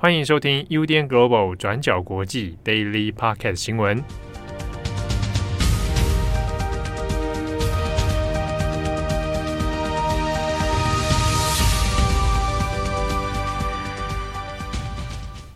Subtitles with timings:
[0.00, 4.00] 欢迎收听 UDN Global 转角国际 Daily Podcast 新闻。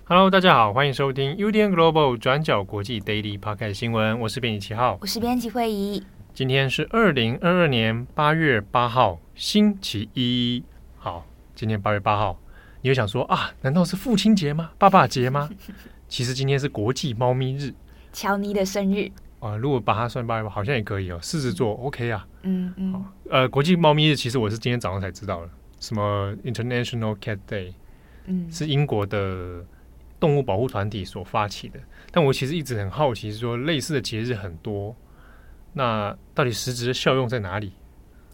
[0.09, 4.19] Hello，大家好，欢迎收听 UDN Global 转角国际 Daily Podcast 新闻。
[4.19, 6.03] 我是编辑七号，我是编辑慧仪。
[6.35, 10.65] 今天是二零二二年八月八号，星期一。
[10.99, 11.25] 好，
[11.55, 12.41] 今天八月八号。
[12.83, 14.73] 你会想说啊，难道是父亲节吗？
[14.77, 15.49] 爸爸节吗？
[16.09, 17.73] 其实今天是国际猫咪日，
[18.13, 19.57] 乔尼的生日啊。
[19.57, 21.19] 如果把它算八月，好像也可以哦。
[21.23, 23.05] 狮子座 OK 啊，嗯嗯。
[23.31, 27.73] 呃，国际猫咪日其实我是今天早上才知道的，什么 International Cat Day，
[28.27, 29.65] 嗯，是英国的
[30.19, 31.79] 动物保护团体所发起的。
[32.11, 34.95] 但我其实一直很好奇，说类似的节日很多，
[35.73, 37.73] 那到底实质的效用在哪里？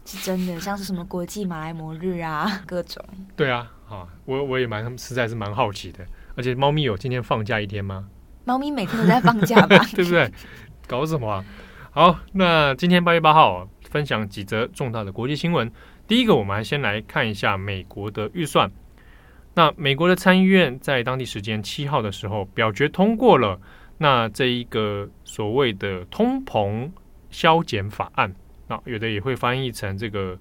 [0.05, 3.05] 是真的，像是什么国际马来貘日啊，各种。
[3.35, 3.71] 对啊。
[3.89, 8.07] 啊，我我也蛮实在是蛮好奇的，而且猫咪有今天放假一天吗？
[8.45, 9.77] 猫咪每天都在放假吧？
[9.95, 10.31] 对不对？
[10.87, 11.45] 搞什么啊？
[11.91, 15.71] 好，那今天八月八号分享几则重大的国际新闻。
[16.07, 18.71] 第一个，我们还先来看一下美国的预算。
[19.55, 23.59] 那美国的参议院在当地时间七号的时候表决通过了
[23.97, 26.89] 那这一个所谓的通膨
[27.29, 28.33] 削减法案。
[28.67, 30.37] 那有的也会翻译成这个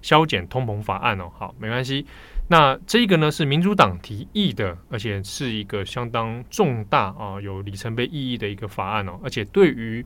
[0.00, 1.30] 削减通膨法案哦。
[1.36, 2.06] 好，没关系。
[2.52, 9.18] 那这个呢是民主党提议的，而且是一个相当重大啊，有里程碑意义的一个法案哦。
[9.24, 10.04] 而且对于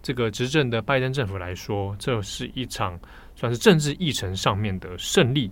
[0.00, 2.96] 这个执政的拜登政府来说，这是一场
[3.34, 5.50] 算是政治议程上面的胜利。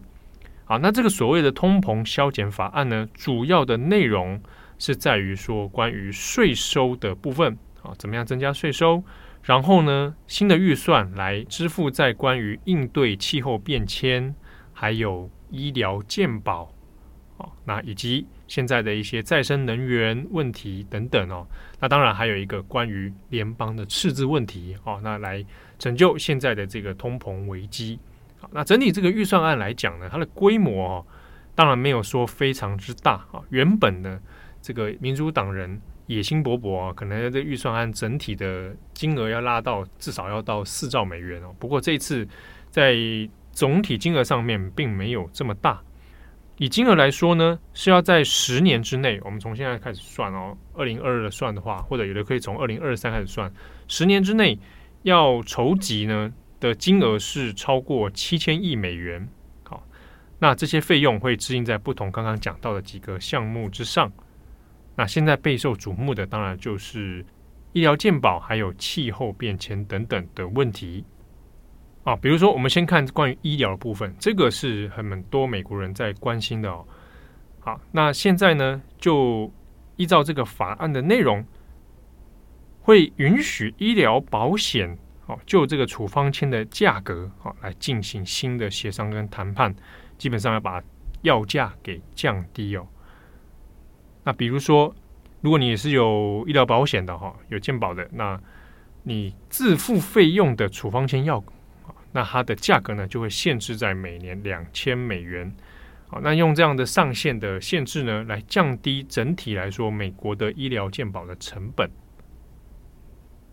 [0.64, 4.40] 好，那这个所谓的通膨削减法案呢，主要的内容
[4.78, 9.02] 是在于说关于税收的部分啊，怎么样增加税收，
[9.42, 14.32] 然后呢，新的预算来支付在关于应对气候变迁
[14.72, 15.28] 还有。
[15.52, 16.72] 医疗健保，
[17.36, 21.46] 哦，那以及现在的一些再生能源问题等等哦，
[21.78, 25.44] 那当然还有一个关于联邦的赤字问题哦，那来
[25.78, 28.00] 拯救现在的这个通膨危机。
[28.50, 31.06] 那整体这个预算案来讲呢，它的规模哦，
[31.54, 33.40] 当然没有说非常之大啊。
[33.50, 34.20] 原本呢，
[34.60, 41.54] 这个民主党人野心勃勃啊，可能这预算案整体的金额要拉到至少要到四兆美元哦。
[41.58, 42.26] 不过这次
[42.68, 42.94] 在
[43.52, 45.82] 总体金额上面并没有这么大，
[46.56, 53.52] 以金额来说呢，是要在十年之内，我们从现在开始算哦，二零二二算的话，或者有的可以从二零二三开始算，
[53.86, 54.58] 十年之内
[55.02, 59.28] 要筹集呢的金额是超过七千亿美元。
[59.64, 59.86] 好，
[60.38, 64.10] 那这些费用会支应在不同刚刚讲到的几个项目之上。
[64.96, 67.24] 那现在备受瞩目的，当然就是
[67.72, 71.04] 医疗健保，还有气候变迁等等的问题。
[72.04, 76.84] 啊，比如说，我们先看关于医疗的部分，这个是很多美国人在关心的哦。
[77.60, 79.48] 好，那现在呢，就
[79.94, 81.46] 依照这个法案的内容，
[82.80, 89.72] 会允许医疗保险哦，就这个处方签的价格哦，来进行新的协商跟谈判，
[90.18, 90.82] 基本上要把
[91.20, 92.84] 药价给降低哦。
[94.24, 94.92] 那比如说，
[95.40, 98.40] 如果你是有医疗保险的哈，有健保的，那
[99.04, 101.40] 你自付费用的处方签药。
[102.12, 105.52] 那它的价格呢，就会限制在每年两千美元。
[106.08, 111.90] 好，那用这样的上限的限制呢，来降低整体来说美国的医疗健保的成本。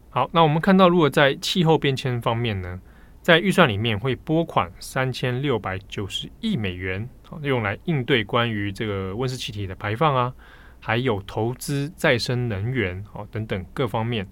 [0.09, 2.81] 好，那我们看到，如果在气候变迁方面呢，
[3.21, 10.33] 在预算里面会拨款三千六百九十亿美元，好，用来应对关于这个温室气体的排放啊，
[10.79, 14.27] 还有投资再生能源，好，等等各方面。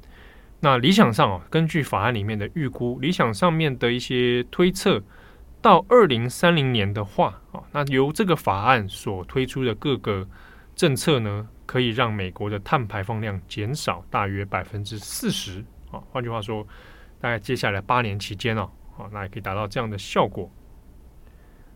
[0.59, 5.03] 那理想上啊，根据法案里面的预估，理想上面的一些推测，
[5.61, 10.27] 到二零三零年的话啊，那由这个法案所推出的各个
[10.75, 16.01] 政策呢，可以让美国的碳排放量减少大约百分之四十啊。
[16.11, 16.65] 换句话说，
[17.21, 20.51] 大概接下来八年期间哦，啊，那也可以达到这样的效果。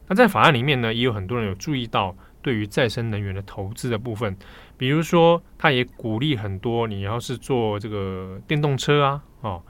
[0.07, 2.15] 那在法案里面呢，也有很多人有注意到。
[2.43, 4.35] 对于再生能源的投资的部分，
[4.81, 9.63] 比如说，他也鼓励很多，你要是做这个电动车啊，哦，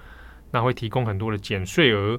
[0.52, 2.18] 那会提供很多的减税额。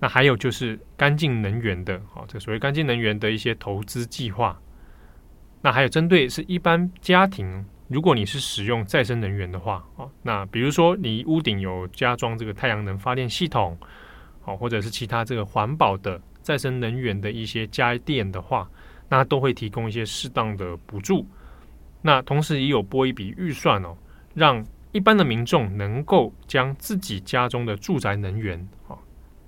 [0.00, 4.58] 那还有就是干净能源的，哦，这所谓干净能源的一些投资计划。
[5.60, 13.76] 那还有针对是一般家庭，如果你是使用再生能源的话，哦，那比如说你屋顶有加装这个太阳能发电系统，
[14.46, 18.66] 哦，或者是其他这个环保的再生能源的一些家电的话。
[19.08, 21.26] 那都会提供一些适当的补助，
[22.02, 23.96] 那同时也有拨一笔预算哦，
[24.34, 28.58] 让一般的民众能够将自己家中的住宅能源
[28.88, 28.98] 哦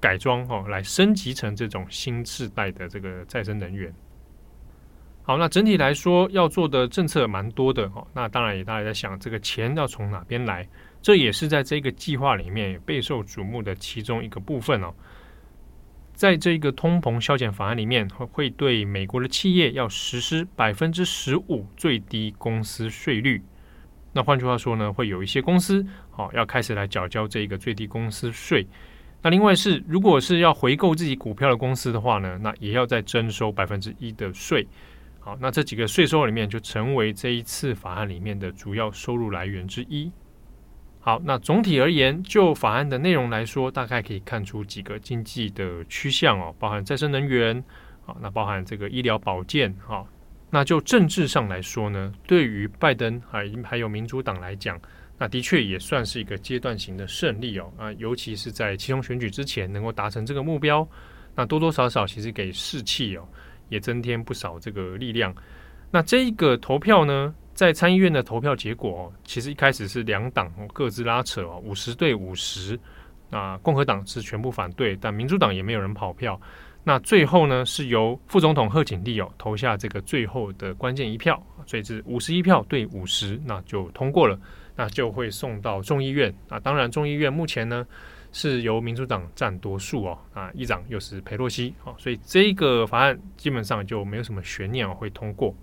[0.00, 3.92] 改装哦，来升级成这种新世代的这个再生能源。
[5.22, 8.06] 好，那整体来说要做的政策蛮多的哦。
[8.12, 10.68] 那当然也大家在想，这个钱要从哪边来？
[11.00, 14.94] 这也是在这个计划里面备受瞩目的其中一个部分哦。
[16.14, 23.42] 在这个通膨削减法案里面，会对美国的企业要实施百分之十五最低公司税率。
[24.12, 28.64] 那换句话说呢，会有一些公司好要开始来缴交这个最低公司税。
[29.22, 34.66] 那另外是，如果是要回购自己股票的公司的话呢，那也要再征收百分之一的税。
[35.18, 40.12] 好，那这几个税收里面就成为这一次法案里面的主要收入来源之一。
[41.06, 47.62] 好，那总体而言，就法案的内容来说，大概可以看出几个经济的趋向哦，包含再生能源，
[48.06, 50.08] 好，那包含这个医疗保健，好，
[50.48, 54.80] 那就政治上来说呢，对于拜登还还有民主党来讲，
[55.18, 60.88] 那的确也算是一个阶段性的胜利哦，啊，尤其是在其中选举之前能够达成这个目标，
[61.34, 63.28] 那多多少少其实给士气哦。
[63.70, 65.34] 也增添不少这个力量。
[65.90, 72.78] 那这一个投票呢，在参议院的投票结果，其实一开始是两党各自拉扯哦，五十对五十。
[73.30, 76.40] 那共和党是全部反对，但民主党也没有人跑票。
[76.82, 84.38] 那最后呢，是由副总统贺锦丽哦投下这个最后的关键一票，所以是五十一票对五十，那就通过了，
[84.76, 86.34] 那就会送到众议院。
[86.48, 87.86] 啊，当然众议院目前呢。
[88.36, 95.54] 是由民主党占多数哦，啊，议长又是佩洛西，哦，所以这个法案基本上就没有什么悬念哦，会通过。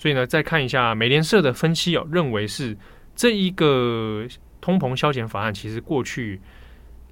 [0.00, 2.74] 所以呢，再看一下美联社的分析哦，认为是
[3.14, 4.26] 这一个
[4.58, 6.40] 通膨消减法案，其实过去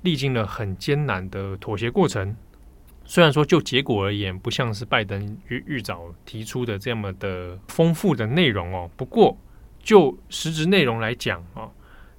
[0.00, 2.34] 历经了很艰难的妥协过程。
[3.04, 9.36] 虽然说就结果而言，不像是拜登预预早提出的这么的丰富的内容哦，不过
[9.82, 11.68] 就实质内容来讲啊。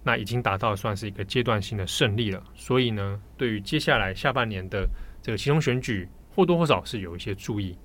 [0.04, 4.88] 那已经达到算是一个阶段性的胜利了，所以呢，对于接下来下半年的
[5.20, 7.76] 这个其中选举，或多或少是有一些注意。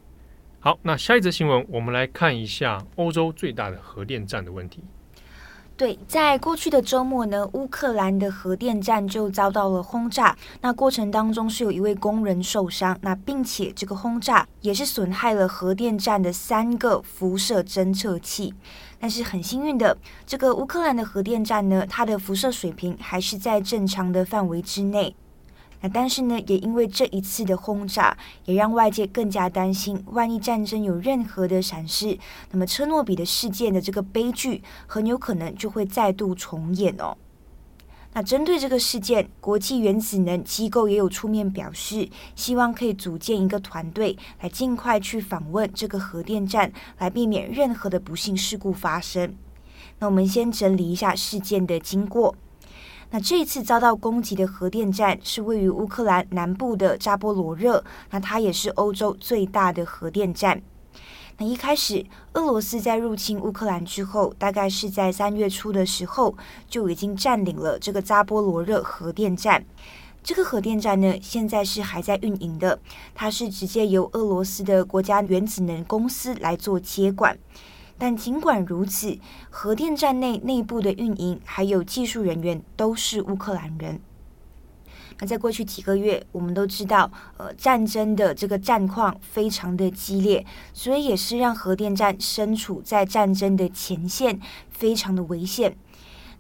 [0.64, 4.82] 好，那下一则新闻，我们来看一下欧洲最大的核电站的问题。
[5.76, 10.34] 对，在过去的周末呢，乌克兰的核电站就遭到了轰炸。
[10.62, 18.54] 那过程当中是有一位工人受伤，那并且这个轰炸也是损害了核电站的三个辐射侦测器。
[18.98, 25.14] 但是很幸运的，这个乌克兰的核电站呢，它的辐射水平还是在正常的范围之内。
[25.92, 28.16] 但是呢，也因为这一次的轰炸，
[28.46, 32.18] 也让外界更加担心，万一战争有任何的闪失，
[32.50, 37.16] 那么车诺比的事件的这个悲剧很有可能就会再度重演哦。
[38.16, 49.34] 那针对这个事件，国际原子能机构也有出面表示，希望可以组建一个团队，来尽快去访问这个核电站，来避免任何的不幸事故发生。
[49.98, 52.36] 那我们先整理一下事件的经过。
[53.14, 60.60] 那这一次遭到攻击的核电站是位于乌克兰南部的扎波罗热，那它也是欧洲最大的核电站。
[61.38, 66.36] 那一开始，俄罗斯在入侵乌克兰之后，大概是在三月初的时候，
[66.68, 69.64] 就已经占领了这个扎波罗热核电站。
[70.24, 72.80] 这个核电站呢，现在是还在运营的，
[73.14, 77.38] 它是直接由俄罗斯的国家原子能公司来做接管。
[77.96, 79.18] 但尽管如此，
[79.50, 84.00] 核电站内内部的运营还有技术人员都是乌克兰人。
[85.20, 95.76] 那在过去几个月，我们都知道，呃，战争的这个战况非常的激烈，所以也是让核电站身处在战争的前线，非常的危险。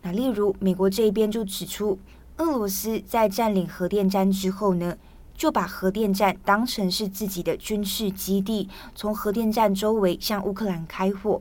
[0.02, 2.00] 那例如，美国这边就指出，
[2.38, 4.96] 俄罗斯在占领核电站之后呢，
[5.36, 11.40] 就把核电站当成是自己的军事基地，从核电站周围向乌克兰开火。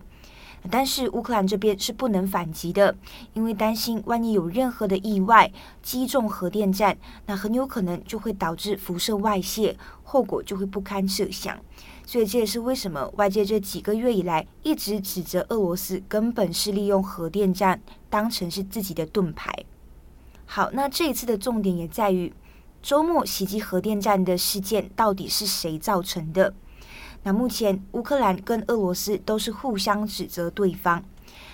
[0.72, 2.96] 但是乌克兰这边是不能反击的，
[3.34, 11.60] 因为担心万一有任何的意外击中核电站，那很有可能就会导致辐射外泄，后果就会不堪设想。
[12.06, 19.54] 所以这也是为什么外界这几个月以来一直指责俄罗斯根本是利用核电站当成是自己的盾牌。
[20.46, 22.32] 好，那这一次的重点也在于。
[22.84, 26.54] 周末袭击核电站的事件到底是谁造成的？
[27.24, 31.02] 那目前乌克兰跟俄罗斯都是互相指责对方。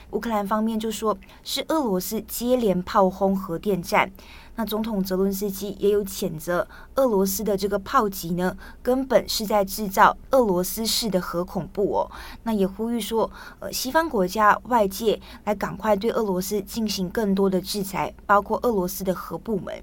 [0.09, 4.11] 乌克兰方面就说是俄罗斯接连炮轰核电站。
[4.55, 12.11] 那总统泽伦斯基也有谴责俄罗斯的这个炮击呢，根本是在制造俄罗斯式的核恐怖哦。
[12.41, 19.79] 那也呼吁说，呃，西方国家外界来赶快对俄罗斯进行更多的制裁，包括俄罗斯的核部门。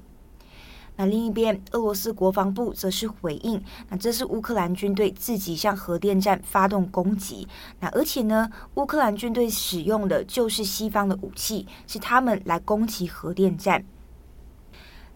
[0.96, 7.46] 那另一边，俄罗斯国防部则是回应，那这是乌克兰军队自己向核电站发动攻击，
[7.80, 13.84] 那而且呢，乌克兰军队使用的就是西方的武器，是他们来攻击核电站。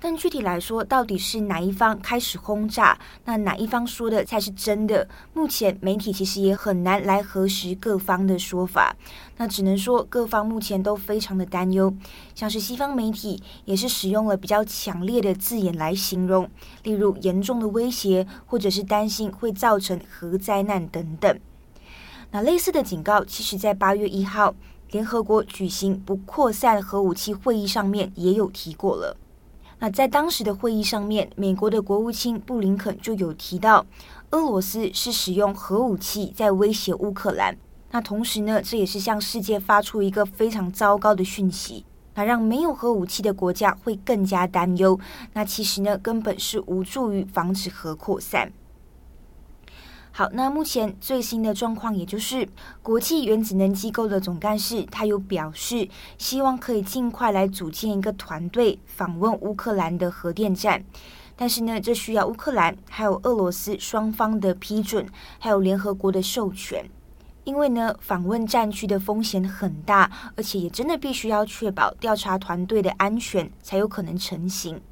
[0.03, 2.99] 但具体来说，到底是哪一方开始轰炸？
[3.27, 5.07] 那哪一方说的才是真的？
[5.35, 8.97] 目前媒体其实也很难来核实各方的说法。
[9.37, 11.95] 那只能说各方目前都非常的担忧，
[12.35, 16.49] 像是西方媒体也是使用了比较强烈的字眼来形容，
[16.83, 21.39] 例如严重的威胁，或者是担心会造成核灾难等等。
[22.31, 24.55] 那类似的警告，其实在八月一号
[24.93, 29.19] 联合国举行不扩散核武器会议上面也有提过了。
[29.83, 33.87] 那在当时的会议上面，美国的国务卿布林肯就有提到，
[34.31, 37.57] 俄罗斯是使用核武器在威胁乌克兰。
[37.91, 45.01] 那同时呢，这也是向世界发出一个非常糟糕的讯息，那让没有核武器的国家会更加担忧。
[45.33, 48.53] 那其实呢，根本是无助于防止核扩散。
[50.21, 52.47] 好，那目前最新的状况，也就是
[52.83, 60.85] 国际原子能机构的总干事，他有表示，希望可以尽快来组建一个团队访问乌克兰的核电站。
[61.37, 65.09] 但是呢，这需要乌克兰还有俄罗斯双方的批准，
[65.39, 66.85] 还有联合国的授权。
[67.45, 74.83] 因为呢，访问战区的风险很大，而且也真的必须要确保调查团队的安全，才有可能成行。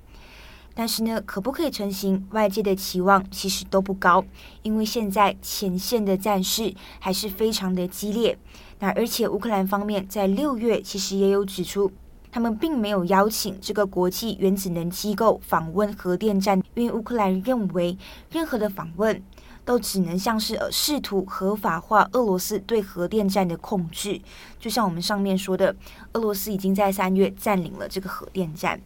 [0.78, 2.24] 但是呢，可不可以成行？
[2.30, 4.24] 外界的期望其实都不高，
[4.62, 8.38] 因为现在前线的战事还是非常的激烈。
[8.78, 11.90] 那而且乌克兰方面在六月其实也有指出，
[12.30, 17.98] 他们并没有邀请这个国际原子能机构访问核电站，因为乌克兰认为
[18.30, 19.20] 任何的访问
[19.64, 24.20] 都只能像是呃试图合法化俄罗斯对核电站的控制。
[24.60, 25.74] 就像我们上面说的，
[26.12, 28.80] 俄罗斯已经在三月占领了这个核电站。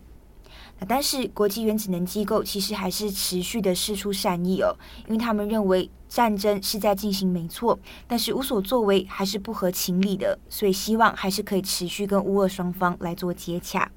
[0.89, 13.91] 但是国际原子能机构其实还是持续的释出善意哦，因为他们认为战争是在进行没错，但是无所作为还是不合情理的，所以希望还是可以持续跟乌俄双方来做接洽。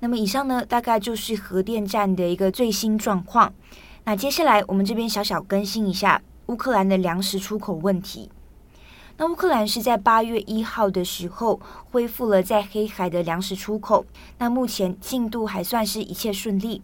[0.00, 3.52] 那么以上呢，大概就是核电站的一个最新状况。
[4.04, 8.30] 那接下来我们这边小小更新一下乌克兰的粮食出口问题。
[9.20, 11.60] 那乌克兰是在八月一号的时候
[11.90, 14.06] 恢复了在黑海的粮食出口，
[14.38, 16.80] 那目前进度还算是一切顺利。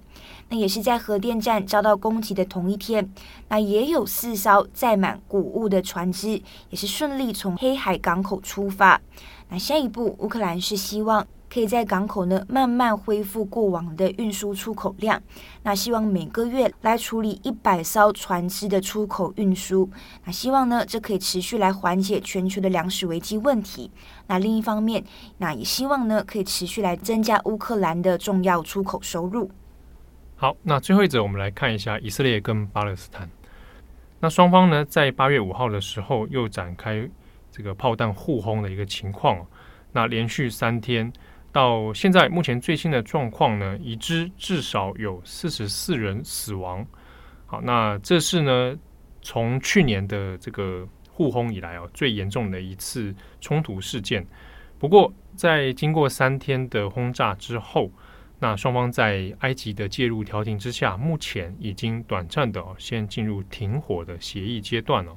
[0.51, 3.11] 那也是在核电站遭到攻击的同一天，
[3.49, 9.01] 那也有四艘载满谷物的船只也是顺利从黑海港口出发。
[9.49, 11.27] 那下一步，乌克兰是希望。
[11.49, 15.23] 可以在港口呢慢慢恢复过往的运输出口量，
[15.63, 19.89] 那希望每个月来处理一百艘船只的出口运输，
[20.25, 23.91] 那希望呢这可以持续来缓解全球的粮食危机问题。
[24.27, 25.03] 那另一方面，
[25.39, 29.51] 那也希望呢可以持续来增加乌克兰的重要出口收入。
[30.35, 33.31] 好，那最后一则我们来看一下以色列跟巴勒斯坦，
[34.21, 37.09] 那双方呢在八月五号的时候又展开
[37.53, 39.47] 这个炮弹互轰的一个情况，
[39.93, 41.13] 那连续三天。
[41.57, 46.87] 到现在目前最新的状况呢，已知至少有四十四人死亡。
[47.47, 48.79] 好，那这是呢
[49.23, 54.27] 从去年的这个互轰以来哦最严重的一次冲突事件。
[54.79, 57.91] 不过在经过三天的轰炸之后，
[58.39, 65.17] 那双方在埃及的介入调停之下，目前已经短暂的先进入停火的协议阶段了。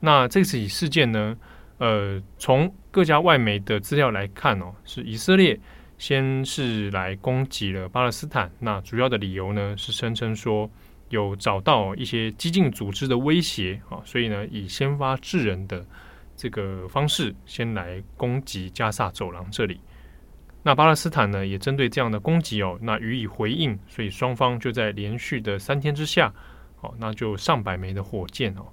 [0.00, 1.36] 那这起事件呢，
[1.78, 5.58] 呃，从各家外媒的资料来看哦，是以色列
[5.98, 8.50] 先是来攻击了巴勒斯坦。
[8.60, 10.70] 那主要的理由呢，是声称说
[11.08, 15.84] 有找到一些激进组织的威胁啊，所以呢，以先发制人的
[16.36, 19.80] 这个方式先来攻击加萨走廊这里。
[20.62, 23.78] 那巴勒斯坦呢，也针对这样的攻击哦，那予以回应。
[23.86, 26.32] 所以双方就在连续的三天之下，
[26.80, 28.64] 哦，那就上百枚的火箭哦，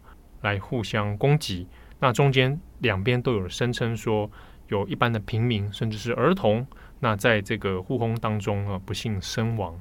[0.41, 1.67] 来互相攻击。
[1.99, 4.29] 那中间两边都有声称说，
[4.67, 6.65] 有一般的平民甚至是儿童，
[6.99, 9.79] 那在这个互轰当中啊，不幸身亡。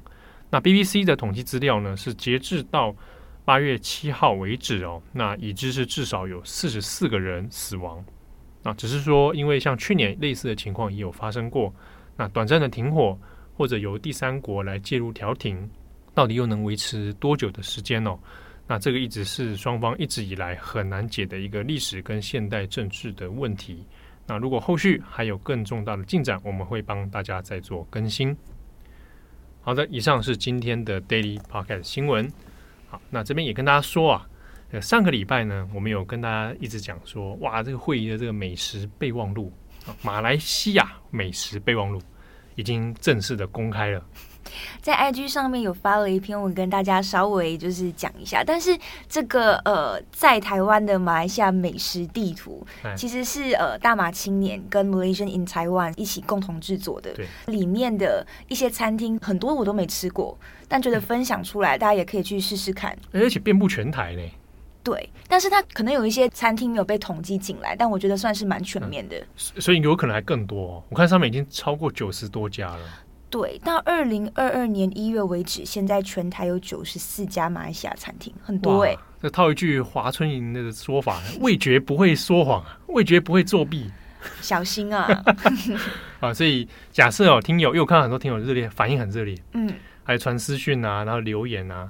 [0.51, 2.95] 那 BBC 的统计资料呢，是截至到
[3.45, 8.05] 八月七号为止哦，那已知是至少有四十四个人死亡。
[8.63, 11.75] 那只是说，因为像去年类似的情况也有发生过，
[12.17, 13.19] 那短暂的停火
[13.57, 15.71] 或者由第三国来介入调停，
[16.15, 18.15] 到底又能维持多久的时间呢？
[18.71, 23.85] 那这个一直是双方一直以来很难解的一个历史跟现代政治的问题。
[24.29, 28.35] 那如果后续还有更重大的进展，我们会帮大家再做更新。
[29.61, 32.33] 好的，以上是今天的 Daily Podcast 新闻。
[32.89, 34.29] 好，那这边也跟大家说啊，
[34.81, 39.53] 上个礼拜呢，我们有跟大家一直讲说，哇，这个会议的这个美食备忘录，
[40.01, 42.01] 马来西亚美食备忘录
[42.61, 44.03] 已经正式的公开了。
[44.83, 48.43] 在 IG 上面有发了一篇文，跟大家稍微就是讲一下。
[48.43, 48.77] 但是
[49.09, 57.13] 这个呃，在台湾的马来西亚美食地图，其实是呃大马青年跟 Malaysian in Taiwan 一起共同制作的。
[57.13, 60.37] 对，里面的一些餐厅很多我都没吃过，
[60.67, 62.97] 但觉得分享出来，大家也可以去试试看。
[63.13, 64.33] 而且遍布全台嘞。
[64.83, 69.17] 对，但是它可能有一些餐厅没有被统计进来，但我觉得算是蛮全面的。
[69.19, 70.83] 嗯，所以有可能还更多。
[70.89, 72.81] 我看上面已经超过九十多家了。
[73.29, 78.99] 对，到二零二二年一月为止，现在全台有九十四家马来西亚餐厅，很多哎、欸。
[79.23, 83.91] 这套一句华春莹的说法：“味觉不会说谎， 味觉不会作弊。”
[84.43, 85.07] 小心啊！
[86.21, 89.73] 啊，所以假设哦，听友，因为我看到很多听友热烈反应很热烈，嗯，
[90.03, 91.89] 还传私讯啊，然后留言啊，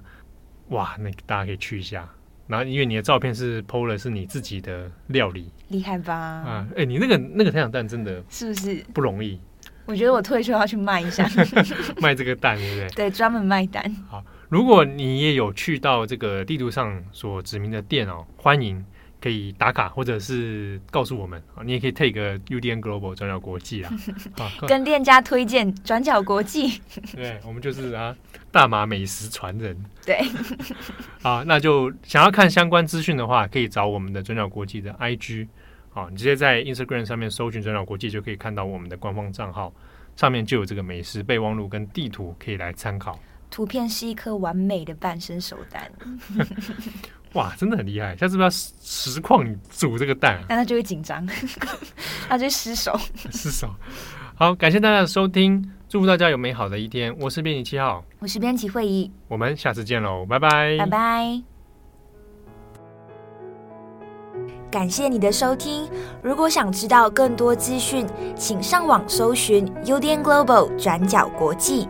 [0.69, 2.09] 哇，那大家可以去一下。
[2.51, 6.15] 然后因为你的照片是 PO 了，是你自己的料理，厉害吧？
[6.15, 9.39] 啊，哎，你那个那个太阳蛋真的是不是不容易？
[9.87, 11.29] 我觉得我退休要去卖一下，
[12.03, 12.89] 卖这个蛋，对不对？
[12.95, 13.83] 对，专门卖蛋。
[14.09, 18.85] 好，如果你也有去到这个地图上所指明的店哦，欢迎
[19.21, 21.43] 可以打卡，或者是告诉我们。
[21.65, 23.93] 你也可以 take UDN Global 转角国际啊，
[24.67, 26.81] 跟店家推荐转角国际。
[27.15, 28.17] 对，我们就是啊，
[28.51, 29.77] 大马美食传人。
[30.05, 30.21] 对，
[31.23, 35.49] 好，那就想要看相关资讯的话，可以找我们的转角国际的 IG。
[35.93, 39.73] 好，你直接在 Instagram 上面搜寻“转角国际”，就可以看到我们的官方账号，
[40.15, 43.19] 上面就有这个美食备忘录跟地图可以来参考。
[43.51, 45.91] 图片是一颗完美的半生手蛋，
[47.35, 48.17] 哇，真的很厉害！
[48.17, 51.25] 下次不要实况煮这个蛋，啊，那他就会紧张，
[52.29, 52.99] 他就会失手，
[53.31, 53.69] 失手。
[54.35, 57.15] 好，感谢大家的收听，祝福大家有美好的一天。
[57.21, 61.43] 我是编辑七号，我是编辑会议，我们下次见喽，拜拜，拜拜。
[64.71, 65.89] 感谢你的收听。
[66.23, 68.07] 如果想知道更多资讯，
[68.37, 71.89] 请上网搜寻 UDN Global 转角国际。